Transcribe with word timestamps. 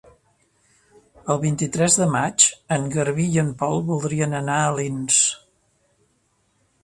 El 1.33 1.39
vint-i-tres 1.43 1.97
de 2.03 2.07
maig 2.15 2.45
en 2.77 2.87
Garbí 2.97 3.27
i 3.35 3.39
en 3.43 3.51
Pol 3.61 3.83
voldrien 3.89 4.33
anar 4.41 4.55
a 4.63 4.71
Alins. 4.73 5.19